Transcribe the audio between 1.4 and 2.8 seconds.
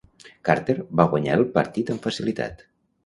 el partit amb facilitat.